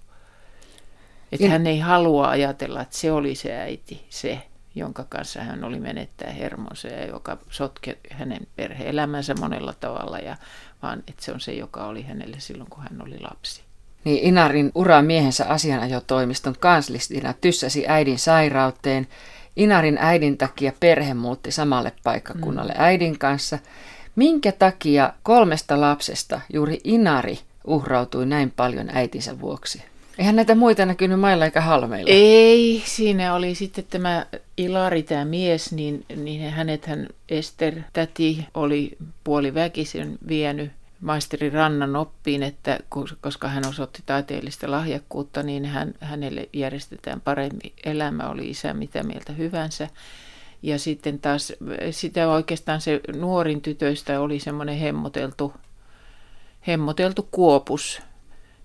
[1.33, 4.43] Että hän ei halua ajatella, että se oli se äiti, se,
[4.75, 10.37] jonka kanssa hän oli menettää hermonsa ja joka sotke hänen perhe-elämänsä monella tavalla, ja,
[10.83, 13.63] vaan että se on se, joka oli hänelle silloin, kun hän oli lapsi.
[14.05, 19.09] Niin Inarin ura miehensä asianajotoimiston kanslistina tyssäsi äidin sairauteen.
[19.57, 22.81] Inarin äidin takia perhe muutti samalle paikkakunnalle mm.
[22.81, 23.59] äidin kanssa.
[24.17, 29.90] Minkä takia kolmesta lapsesta juuri Inari uhrautui näin paljon äitinsä vuoksi?
[30.19, 32.11] Eihän näitä muita näkynyt mailla eikä halmeilla.
[32.13, 38.97] Ei, siinä oli sitten tämä Ilari, tämä mies, niin, niin hänet hän Ester, täti, oli
[39.25, 40.71] puoli väkisin vienyt
[41.01, 42.79] maisteri Rannan oppiin, että
[43.21, 49.33] koska hän osoitti taiteellista lahjakkuutta, niin hän, hänelle järjestetään parempi elämä, oli isä mitä mieltä
[49.33, 49.89] hyvänsä.
[50.63, 51.53] Ja sitten taas
[51.91, 55.53] sitä oikeastaan se nuorin tytöistä oli semmoinen hemmoteltu,
[56.67, 58.03] hemmoteltu kuopus,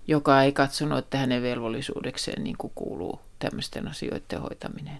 [0.08, 4.98] joka ei katsonut, että hänen velvollisuudekseen niin kuin kuuluu tämmöisten asioiden hoitaminen.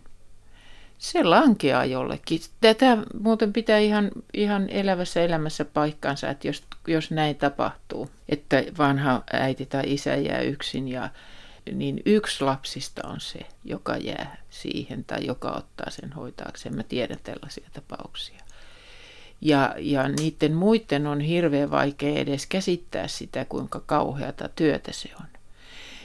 [0.99, 2.41] Se lankeaa jollekin.
[2.61, 9.23] Tätä muuten pitää ihan, ihan elävässä elämässä paikkaansa, että jos, jos näin tapahtuu, että vanha
[9.33, 11.11] äiti tai isä jää yksin, ja,
[11.73, 16.77] niin yksi lapsista on se, joka jää siihen tai joka ottaa sen hoitaakseen.
[16.77, 18.46] Mä tiedän tällaisia tapauksia.
[19.41, 25.27] Ja, ja niiden muiden on hirveän vaikea edes käsittää sitä, kuinka kauheata työtä se on.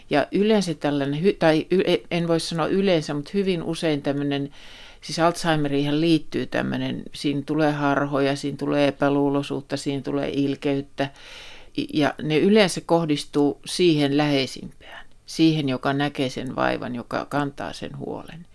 [0.10, 1.68] Ja yleensä tällainen, tai
[2.12, 4.52] en voi sanoa yleensä, mutta hyvin usein tämmöinen,
[5.02, 11.10] siis Alzheimeriin liittyy tämmöinen, siinä tulee harhoja, siinä tulee epäluuloisuutta, siinä tulee ilkeyttä.
[11.94, 18.46] Ja ne yleensä kohdistuu siihen läheisimpään, siihen, joka näkee sen vaivan, joka kantaa sen huolen.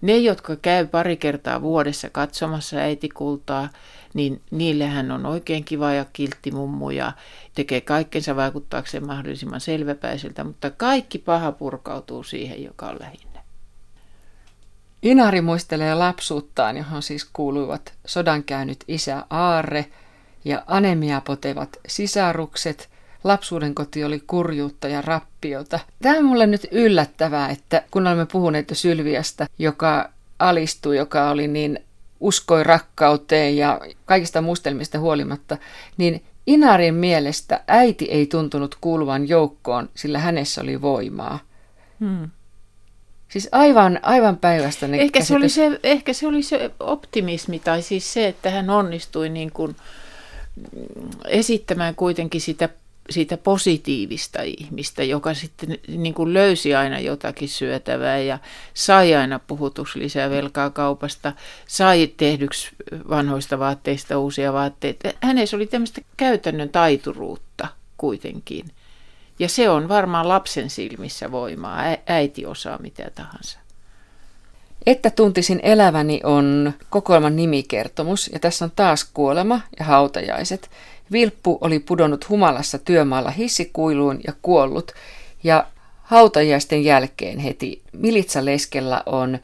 [0.00, 3.68] Ne, jotka käy pari kertaa vuodessa katsomassa äitikultaa,
[4.14, 7.12] niin niillähän on oikein kiva ja kiltti mummu ja
[7.54, 13.34] tekee kaikkensa vaikuttaakseen mahdollisimman selväpäiseltä, mutta kaikki paha purkautuu siihen, joka on lähinnä.
[15.02, 19.86] Inari muistelee lapsuuttaan, johon siis kuuluivat sodankäynyt isä Aarre
[20.44, 22.90] ja anemia potevat sisarukset.
[23.24, 25.80] Lapsuuden koti oli kurjuutta ja rappiota.
[26.02, 28.76] Tämä on mulle nyt yllättävää, että kun olemme puhuneet jo
[29.58, 31.84] joka alistui, joka oli niin
[32.24, 35.56] uskoi rakkauteen ja kaikista mustelmista huolimatta,
[35.96, 41.38] niin Inarin mielestä äiti ei tuntunut kuuluvan joukkoon, sillä hänessä oli voimaa.
[42.00, 42.30] Hmm.
[43.28, 44.86] Siis aivan, aivan päivästä.
[44.92, 49.28] Ehkä se, oli se, ehkä se oli se optimismi tai siis se, että hän onnistui
[49.28, 49.76] niin kuin
[51.28, 52.68] esittämään kuitenkin sitä,
[53.10, 58.38] sitä positiivista ihmistä, joka sitten niin kuin löysi aina jotakin syötävää ja
[58.74, 61.32] sai aina puhutus lisää velkaa kaupasta,
[61.66, 62.70] sai tehdyksi
[63.08, 65.12] vanhoista vaatteista uusia vaatteita.
[65.20, 68.64] Hänessä oli tämmöistä käytännön taituruutta kuitenkin.
[69.38, 71.82] Ja se on varmaan lapsen silmissä voimaa.
[72.06, 73.58] Äiti osaa mitä tahansa.
[74.86, 80.70] Että tuntisin eläväni on kokoelman nimikertomus ja tässä on taas kuolema ja hautajaiset.
[81.14, 84.92] Vilppu oli pudonnut humalassa työmaalla hissikuiluun ja kuollut
[85.44, 85.66] ja
[86.02, 89.38] hautajaisten jälkeen heti Militsa Leskellä on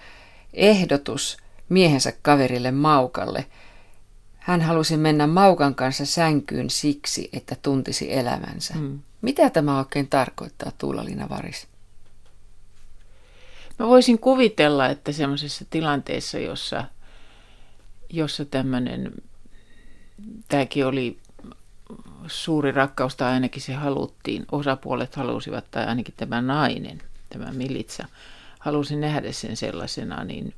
[0.54, 1.36] ehdotus
[1.68, 3.46] miehensä kaverille Maukalle.
[4.38, 8.74] Hän halusi mennä Maukan kanssa sänkyyn siksi, että tuntisi elämänsä.
[8.74, 8.98] Hmm.
[9.22, 11.66] Mitä tämä oikein tarkoittaa, Tuula-Liina Varis?
[13.78, 16.84] Mä voisin kuvitella, että semmoisessa tilanteessa, jossa,
[18.08, 19.12] jossa tämmöinen,
[20.48, 21.18] tämäkin oli
[22.30, 28.06] suuri rakkaus, tai ainakin se haluttiin, osapuolet halusivat, tai ainakin tämä nainen, tämä Militsa,
[28.58, 30.54] halusi nähdä sen sellaisena, niin,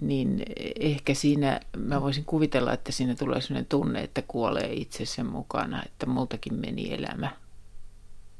[0.00, 0.42] niin
[0.80, 5.82] ehkä siinä, mä voisin kuvitella, että siinä tulee sellainen tunne, että kuolee itse sen mukana,
[5.86, 7.30] että multakin meni elämä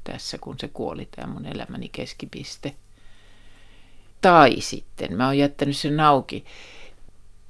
[0.03, 2.75] tässä, kun se kuoli, tämä mun elämäni keskipiste.
[4.21, 6.45] Tai sitten, mä oon jättänyt sen auki,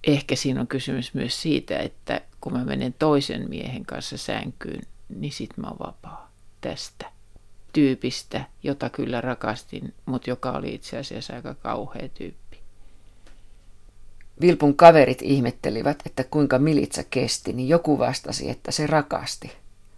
[0.07, 5.31] ehkä siinä on kysymys myös siitä, että kun mä menen toisen miehen kanssa sänkyyn, niin
[5.31, 6.31] sit mä oon vapaa
[6.61, 7.11] tästä
[7.73, 12.59] tyypistä, jota kyllä rakastin, mutta joka oli itse asiassa aika kauhea tyyppi.
[14.41, 19.51] Vilpun kaverit ihmettelivät, että kuinka Militsa kesti, niin joku vastasi, että se rakasti.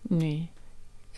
[0.10, 0.50] Niin.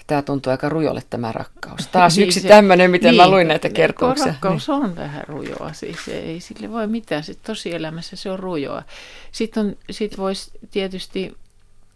[0.07, 1.87] Tämä tuntuu aika rujolle tämä rakkaus.
[1.87, 4.25] Taas niin yksi se, tämmöinen, miten niin, mä luin näitä kertomuksia.
[4.25, 4.75] Rakkaus niin.
[4.83, 7.23] on vähän rujoa, siis ei sille voi mitään.
[7.23, 8.83] Sitten tosielämässä se on rujoa.
[9.31, 11.37] Sitten, on, sit voisi tietysti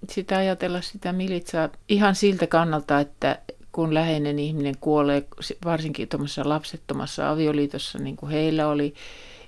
[0.09, 3.39] sitä ajatella sitä militsaa ihan siltä kannalta, että
[3.71, 5.23] kun läheinen ihminen kuolee,
[5.65, 8.93] varsinkin tuommoisessa lapsettomassa avioliitossa, niin kuin heillä oli,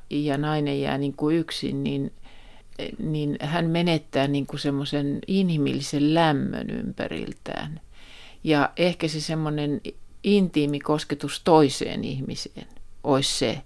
[0.09, 2.11] ja nainen jää niin kuin yksin, niin,
[2.99, 7.79] niin hän menettää niin kuin semmoisen inhimillisen lämmön ympäriltään–
[8.43, 9.81] ja ehkä se semmoinen
[10.23, 12.67] intiimi kosketus toiseen ihmiseen
[13.03, 13.61] olisi se,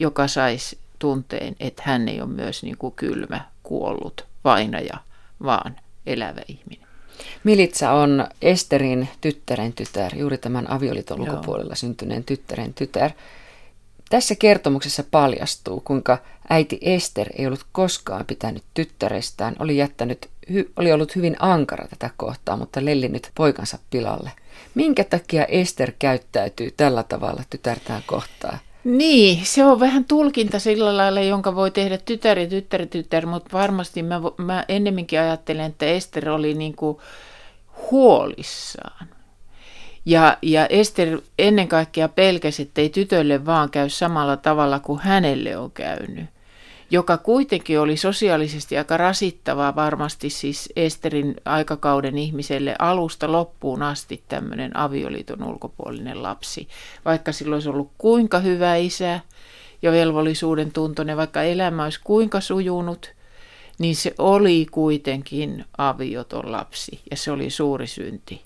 [0.00, 4.98] joka saisi tunteen, että hän ei ole myös niin kuin kylmä, kuollut vainaja,
[5.42, 6.86] vaan elävä ihminen.
[7.44, 13.10] Militsa on Esterin tyttären tytär, juuri tämän avioliiton ulkopuolella syntyneen tyttären tytär.
[14.10, 16.18] Tässä kertomuksessa paljastuu, kuinka
[16.50, 22.10] äiti Ester ei ollut koskaan pitänyt tyttärestään, oli, jättänyt, hy, oli ollut hyvin ankara tätä
[22.16, 24.30] kohtaa, mutta lellinyt poikansa pilalle.
[24.74, 28.58] Minkä takia Ester käyttäytyy tällä tavalla tytärtään kohtaan?
[28.84, 33.48] Niin, se on vähän tulkinta sillä lailla, jonka voi tehdä tytär ja tytär tytär, mutta
[33.52, 36.98] varmasti mä, mä ennemminkin ajattelen, että Ester oli niin kuin
[37.90, 39.15] huolissaan.
[40.06, 45.56] Ja, ja Ester ennen kaikkea pelkäsi, että ei tytölle vaan käy samalla tavalla kuin hänelle
[45.56, 46.26] on käynyt
[46.90, 54.76] joka kuitenkin oli sosiaalisesti aika rasittavaa varmasti siis Esterin aikakauden ihmiselle alusta loppuun asti tämmöinen
[54.76, 56.68] avioliiton ulkopuolinen lapsi.
[57.04, 59.20] Vaikka sillä olisi ollut kuinka hyvä isä
[59.82, 63.12] ja velvollisuuden tuntoinen, vaikka elämä olisi kuinka sujunut,
[63.78, 68.45] niin se oli kuitenkin avioton lapsi ja se oli suuri synti.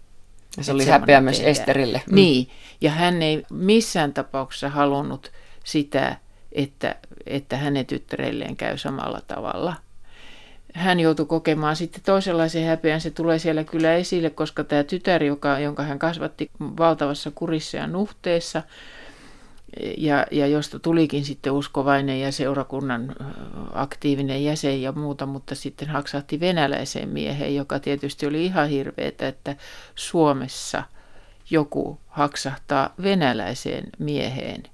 [0.56, 2.02] Ja se oli häpeä myös Esterille.
[2.06, 2.14] Mm.
[2.14, 2.48] Niin,
[2.80, 5.32] ja hän ei missään tapauksessa halunnut
[5.64, 6.16] sitä,
[6.52, 9.74] että, että hänen tyttäreilleen käy samalla tavalla.
[10.74, 13.00] Hän joutui kokemaan sitten toisenlaisen häpeän.
[13.00, 17.86] Se tulee siellä kyllä esille, koska tämä tytär, joka, jonka hän kasvatti valtavassa kurissa ja
[17.86, 18.62] nuhteessa,
[19.98, 23.16] ja, ja josta tulikin sitten uskovainen ja seurakunnan
[23.72, 29.56] aktiivinen jäsen ja muuta, mutta sitten haksahti venäläiseen mieheen, joka tietysti oli ihan hirveetä, että
[29.94, 30.82] Suomessa
[31.50, 34.62] joku haksahtaa venäläiseen mieheen–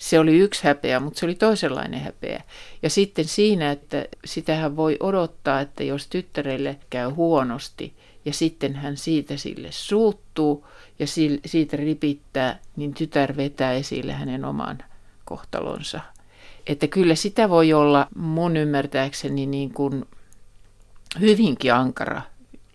[0.00, 2.42] se oli yksi häpeä, mutta se oli toisenlainen häpeä.
[2.82, 8.96] Ja sitten siinä, että sitähän voi odottaa, että jos tyttärelle käy huonosti ja sitten hän
[8.96, 10.66] siitä sille suuttuu
[11.00, 11.06] ja
[11.46, 14.78] siitä ripittää, niin tytär vetää esille hänen oman
[15.24, 16.00] kohtalonsa.
[16.66, 20.04] Että kyllä sitä voi olla mun ymmärtääkseni niin kuin
[21.20, 22.22] hyvinkin ankara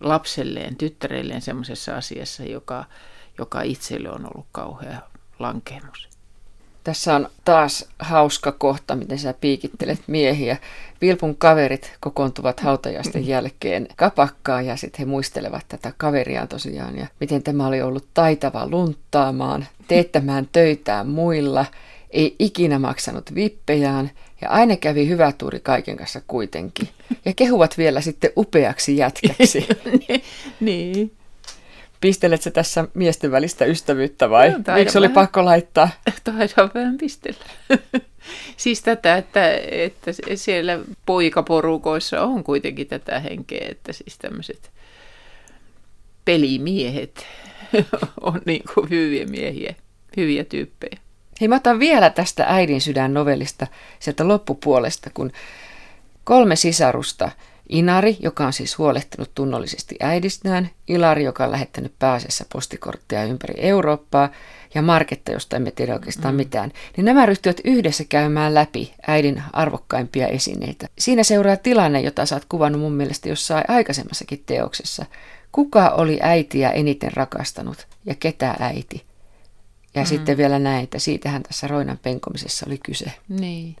[0.00, 2.84] lapselleen, tyttärelleen semmoisessa asiassa, joka,
[3.38, 5.00] joka itselle on ollut kauhea
[5.38, 6.15] lankemus.
[6.86, 10.56] Tässä on taas hauska kohta, miten sä piikittelet miehiä.
[11.00, 17.42] Vilpun kaverit kokoontuvat hautajaisten jälkeen kapakkaan ja sitten he muistelevat tätä kaveriaan tosiaan ja miten
[17.42, 21.66] tämä oli ollut taitava lunttaamaan, teettämään töitään muilla,
[22.10, 26.88] ei ikinä maksanut vippejään ja aina kävi hyvä tuuri kaiken kanssa kuitenkin.
[27.24, 29.68] Ja kehuvat vielä sitten upeaksi jätkäksi.
[30.60, 31.12] niin.
[32.06, 34.50] Pistelet se tässä miesten välistä ystävyyttä vai?
[34.50, 35.88] No, Miksi oli pakko laittaa?
[36.24, 37.44] Taidan vähän pistellä.
[38.56, 44.70] siis tätä, että, että siellä poikaporukoissa on kuitenkin tätä henkeä, että siis tämmöiset
[46.24, 47.26] pelimiehet
[48.20, 49.74] on niin kuin hyviä miehiä,
[50.16, 50.98] hyviä tyyppejä.
[51.40, 53.66] Hei, mä otan vielä tästä äidin sydän novellista
[53.98, 55.32] sieltä loppupuolesta, kun
[56.24, 57.30] kolme sisarusta–
[57.68, 64.28] Inari, joka on siis huolehtinut tunnollisesti äidistään, Ilari, joka on lähettänyt pääasiassa postikortteja ympäri Eurooppaa,
[64.74, 66.36] ja Marketta, josta emme tiedä oikeastaan mm.
[66.36, 70.88] mitään, niin nämä ryhtyvät yhdessä käymään läpi äidin arvokkaimpia esineitä.
[70.98, 75.06] Siinä seuraa tilanne, jota sä oot kuvannut mun mielestä jossain aikaisemmassakin teoksessa.
[75.52, 79.04] Kuka oli äitiä eniten rakastanut ja ketä äiti?
[79.94, 80.06] Ja mm.
[80.06, 83.12] sitten vielä näin, että siitähän tässä Roinan penkomisessa oli kyse.
[83.28, 83.76] Niin.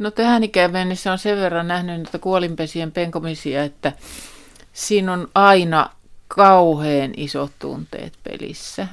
[0.00, 3.92] No tähän ikään mennessä on sen verran nähnyt näitä kuolinpesien penkomisia, että
[4.72, 5.90] siinä on aina
[6.28, 8.88] kauhean isot tunteet pelissä.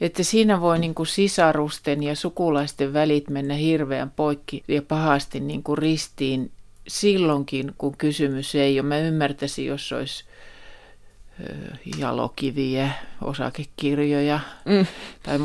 [0.00, 5.62] Että siinä voi niin kuin sisarusten ja sukulaisten välit mennä hirveän poikki ja pahasti niin
[5.62, 6.50] kuin ristiin
[6.88, 8.88] silloinkin, kun kysymys ei ole.
[8.88, 10.24] Mä ymmärtäisin, jos olisi
[11.98, 12.90] jalokiviä,
[13.22, 14.86] osakekirjoja mm.
[15.22, 15.38] tai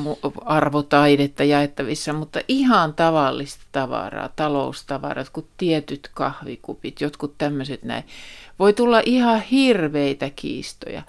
[0.46, 8.04] arvotaidetta jaettavissa, mutta ihan tavallista tavaraa, taloustavarat, kuin tietyt kahvikupit, jotkut tämmöiset näin.
[8.60, 11.02] Voi tulla ihan hirveitä kiistoja.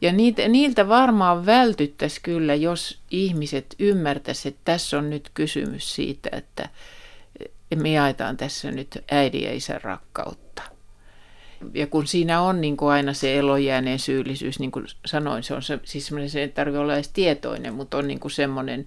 [0.00, 6.28] Ja niitä, niiltä varmaan vältyttäisiin kyllä, jos ihmiset ymmärtäisivät, että tässä on nyt kysymys siitä,
[6.32, 6.68] että
[7.74, 10.62] me jaetaan tässä nyt äidin ja isän rakkautta
[11.74, 15.62] ja kun siinä on niin kuin aina se elojääneen syyllisyys, niin kuin sanoin, se on
[15.62, 18.86] se, siis se ei tarvitse olla edes tietoinen, mutta on niin kuin semmoinen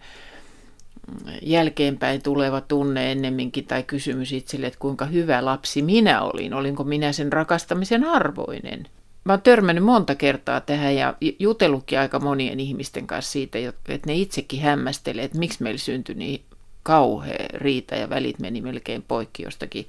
[1.08, 6.84] mm, jälkeenpäin tuleva tunne ennemminkin tai kysymys itselle, että kuinka hyvä lapsi minä olin, olinko
[6.84, 8.88] minä sen rakastamisen arvoinen.
[9.24, 14.16] Mä oon törmännyt monta kertaa tähän ja jutellutkin aika monien ihmisten kanssa siitä, että ne
[14.16, 16.42] itsekin hämmästelee, että miksi meillä syntyi niin
[16.84, 19.88] kauhea riita ja välit meni melkein poikki jostakin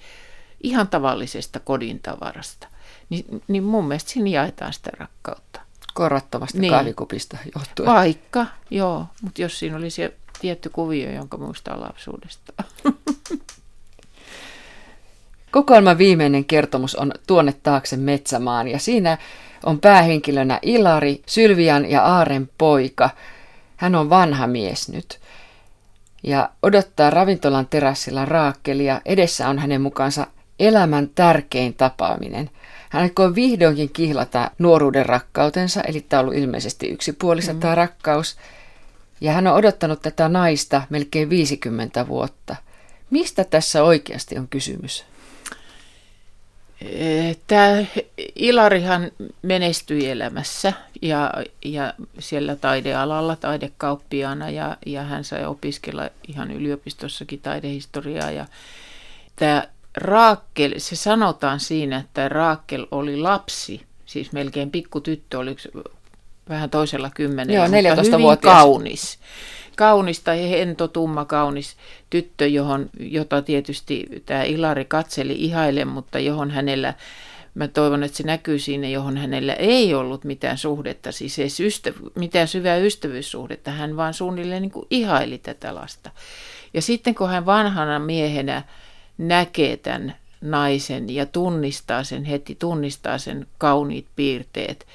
[0.62, 2.68] ihan tavallisesta kodin tavarasta.
[3.10, 5.60] Niin, niin mun mielestä siinä jaetaan sitä rakkautta.
[5.94, 6.72] Korvattavasta niin.
[6.72, 7.86] kahvikupista johtuen.
[7.86, 12.52] Vaikka, joo, mutta jos siinä oli se tietty kuvio, jonka muistaa lapsuudesta.
[15.50, 19.18] Kokoelman viimeinen kertomus on Tuonne taakse metsämaan ja siinä
[19.64, 23.10] on päähenkilönä Ilari, Sylvian ja Aaren poika.
[23.76, 25.20] Hän on vanha mies nyt
[26.22, 29.00] ja odottaa ravintolan terassilla Raakkelia.
[29.04, 30.26] Edessä on hänen mukaansa
[30.58, 32.50] elämän tärkein tapaaminen.
[32.96, 37.61] Hän aikoo vihdoinkin kihlata nuoruuden rakkautensa, eli tämä on ollut ilmeisesti yksipuolista mm.
[37.61, 38.37] tämä rakkaus.
[39.20, 42.56] Ja hän on odottanut tätä naista melkein 50 vuotta.
[43.11, 45.04] Mistä tässä oikeasti on kysymys?
[47.46, 47.85] Tämä
[48.35, 49.11] Ilarihan
[49.42, 51.32] menestyi elämässä ja,
[51.64, 58.30] ja siellä taidealalla taidekauppiaana ja, ja hän sai opiskella ihan yliopistossakin taidehistoriaa.
[58.30, 58.46] Ja
[59.37, 65.56] tämä Raakkel, se sanotaan siinä, että Raakkel oli lapsi, siis melkein pikkutyttö, oli
[66.48, 69.18] vähän toisella kymmenellä, Joo, 14 hyvin kaunis.
[69.76, 71.76] Kaunis tai hento, tumma, kaunis
[72.11, 76.94] tyttö, johon, jota tietysti tämä Ilari katseli ihaille, mutta johon hänellä,
[77.54, 82.11] mä toivon, että se näkyy siinä, johon hänellä ei ollut mitään suhdetta, siis ei ystäv-
[82.14, 86.11] mitään syvää ystävyyssuhdetta, hän vaan suunnilleen niin kuin ihaili tätä lasta.
[86.74, 88.62] Ja sitten kun hän vanhana miehenä
[89.18, 94.87] näkee tämän naisen ja tunnistaa sen heti, tunnistaa sen kauniit piirteet,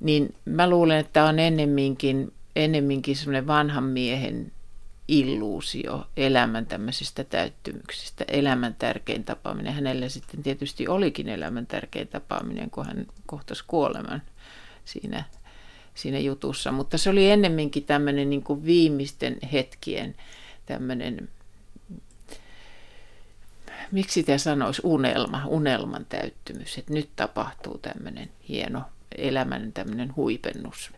[0.00, 4.52] niin mä luulen, että tämä on ennemminkin, ennemminkin semmoinen vanhan miehen
[5.08, 9.74] illuusio elämän tämmöisestä täyttymyksestä, elämän tärkein tapaaminen.
[9.74, 14.22] Hänellä sitten tietysti olikin elämän tärkein tapaaminen, kun hän kohtasi kuoleman
[14.84, 15.24] siinä,
[15.94, 20.14] siinä jutussa, mutta se oli ennemminkin tämmöinen niin kuin viimeisten hetkien
[20.66, 21.28] tämmöinen
[23.92, 28.82] miksi te sanoisi unelma, unelman täyttymys, että nyt tapahtuu tämmöinen hieno
[29.18, 30.90] elämän tämmöinen huipennus.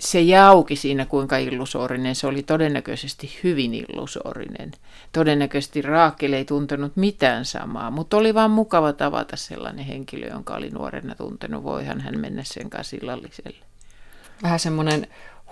[0.00, 2.14] se jauki siinä, kuinka illusorinen.
[2.14, 4.72] Se oli todennäköisesti hyvin illusorinen.
[5.12, 10.70] Todennäköisesti Raakel ei tuntenut mitään samaa, mutta oli vaan mukava tavata sellainen henkilö, jonka oli
[10.70, 11.62] nuorena tuntenut.
[11.62, 13.64] Voihan hän mennä sen kanssa illalliselle.
[14.42, 15.06] Vähän semmoinen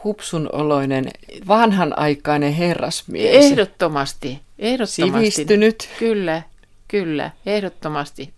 [0.04, 1.04] hupsun oloinen,
[1.48, 3.44] vanhanaikainen herrasmies.
[3.44, 5.30] Ehdottomasti, ehdottomasti.
[5.30, 5.88] Sivistynyt.
[5.98, 6.42] Kyllä,
[6.88, 8.32] kyllä, ehdottomasti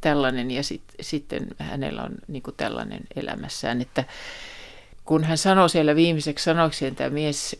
[0.00, 4.04] tällainen ja sit, sitten hänellä on niin tällainen elämässään, että
[5.04, 7.56] kun hän sanoi siellä viimeiseksi sanoikseen tämä mies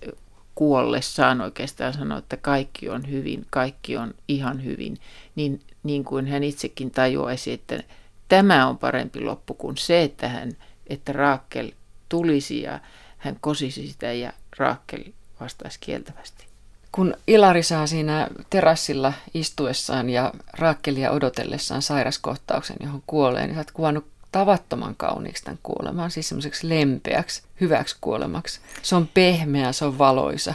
[0.55, 4.99] kuollessaan oikeastaan sanoi, että kaikki on hyvin, kaikki on ihan hyvin,
[5.35, 7.83] niin, niin kuin hän itsekin tajuaisi, että
[8.29, 10.53] tämä on parempi loppu kuin se, että, hän,
[10.87, 11.71] että Raakkel
[12.09, 12.81] tulisi ja
[13.19, 15.05] hän kosisi sitä ja Raakkel
[15.41, 16.49] vastaisi kieltävästi.
[16.93, 23.71] Kun Ilari saa siinä terassilla istuessaan ja Raakkelia odotellessaan sairaskohtauksen, johon kuolee, niin sä oot
[23.71, 28.61] kuvannut tavattoman kauniiksi tämän kuoleman, siis semmoiseksi lempeäksi, hyväksi kuolemaksi.
[28.83, 30.55] Se on pehmeä, se on valoisa.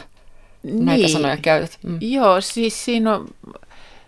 [0.62, 0.84] Niin.
[0.84, 1.78] Näitä sanoja käytät.
[1.82, 1.98] Mm.
[2.00, 3.28] Joo, siis siinä on,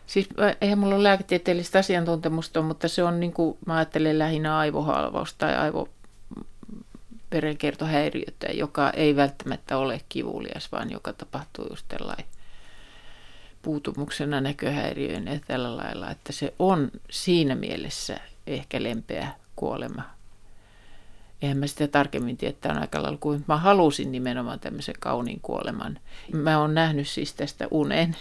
[0.07, 0.29] siis
[0.61, 5.57] eihän mulla ole lääketieteellistä asiantuntemusta, mutta se on niin kuin, mä ajattelen lähinnä aivohalvaus tai
[5.57, 5.89] aivo
[7.33, 12.27] verenkiertohäiriötä, joka ei välttämättä ole kivulias, vaan joka tapahtuu just tällainen
[13.62, 20.03] puutumuksena näköhäiriöön ja tällä lailla, että se on siinä mielessä ehkä lempeä kuolema.
[21.43, 22.39] Eihän mä sitä tarkemmin
[22.70, 25.99] on aika lailla kuin mä halusin nimenomaan tämmöisen kauniin kuoleman.
[26.33, 28.16] Mä oon nähnyt siis tästä unen.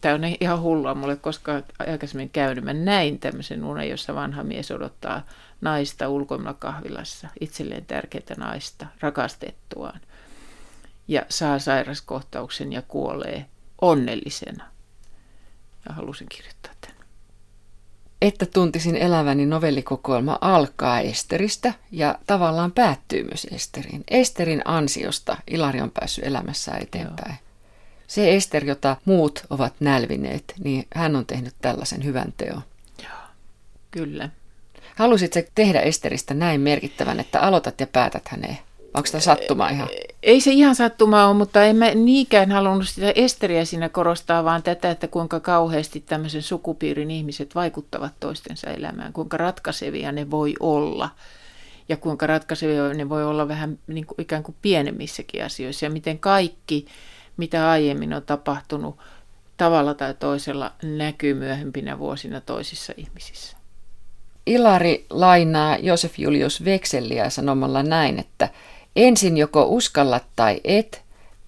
[0.00, 2.64] Tämä on ihan hullua mulle koskaan aikaisemmin käynyt.
[2.64, 5.22] Mä näin tämmöisen unen, jossa vanha mies odottaa
[5.60, 10.00] naista ulkoimalla kahvilassa, itselleen tärkeää naista, rakastettuaan.
[11.08, 13.46] Ja saa sairaskohtauksen ja kuolee
[13.80, 14.64] onnellisena.
[15.88, 17.00] Ja halusin kirjoittaa tämän.
[18.22, 24.04] Että tuntisin eläväni novellikokoelma alkaa Esteristä ja tavallaan päättyy myös Esteriin.
[24.08, 27.34] Esterin ansiosta Ilari on päässyt elämässä eteenpäin.
[27.34, 27.50] Joo.
[28.06, 32.62] Se Ester, jota muut ovat nälvineet, niin hän on tehnyt tällaisen hyvän teon.
[33.02, 33.18] Joo,
[33.90, 34.28] kyllä.
[34.96, 38.58] Halusitko tehdä Esteristä näin merkittävän, että aloitat ja päätät häneen?
[38.94, 39.88] Onko tämä sattuma ihan?
[40.22, 44.62] Ei se ihan sattuma ole, mutta en mä niinkään halunnut sitä Esteriä siinä korostaa, vaan
[44.62, 51.10] tätä, että kuinka kauheasti tämmöisen sukupiirin ihmiset vaikuttavat toistensa elämään, kuinka ratkaisevia ne voi olla
[51.88, 56.18] ja kuinka ratkaisevia ne voi olla vähän niin kuin ikään kuin pienemmissäkin asioissa ja miten
[56.18, 56.86] kaikki,
[57.36, 58.96] mitä aiemmin on tapahtunut,
[59.56, 63.59] tavalla tai toisella näkyy myöhempinä vuosina toisissa ihmisissä.
[64.50, 68.48] Ilari lainaa Josef Julius Vekselliä sanomalla näin, että
[68.96, 71.02] ensin joko uskallat tai et,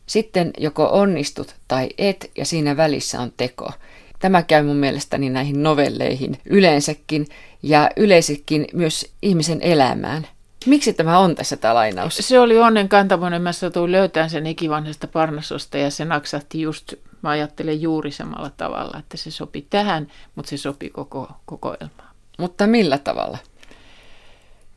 [0.06, 3.72] sitten joko onnistut tai et, ja siinä välissä on teko.
[4.18, 7.26] Tämä käy mun mielestäni näihin novelleihin yleensäkin
[7.62, 10.26] ja yleisikin myös ihmisen elämään.
[10.66, 12.16] Miksi tämä on tässä tämä lainaus?
[12.20, 13.42] Se oli onnen kantamoinen.
[13.42, 18.98] Mä satuin löytämään sen ikivanhasta Parnasosta ja se naksahti just, mä ajattelen juuri samalla tavalla,
[18.98, 22.11] että se sopi tähän, mutta se sopi koko kokoelmaan.
[22.42, 23.38] Mutta millä tavalla?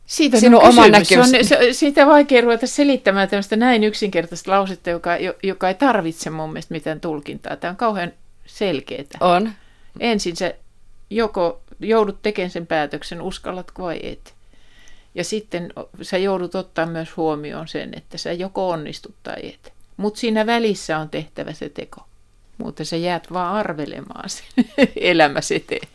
[0.05, 1.31] Siitä Sinun on oma näkemys.
[1.31, 5.11] Se on, se, siitä on vaikea ruveta selittämään tämmöistä näin yksinkertaista lausetta, joka,
[5.43, 7.55] joka ei tarvitse mun mielestä mitään tulkintaa.
[7.55, 8.11] Tämä on kauhean
[8.45, 9.03] selkeää.
[9.19, 9.51] On.
[9.99, 10.53] Ensin sä
[11.09, 14.33] joko joudut tekemään sen päätöksen, uskallatko vai et.
[15.15, 19.73] Ja sitten sä joudut ottaa myös huomioon sen, että sä joko onnistut tai et.
[19.97, 22.05] Mutta siinä välissä on tehtävä se teko.
[22.57, 25.87] Mutta sä jäät vaan arvelemaan sen elämäsi eteen.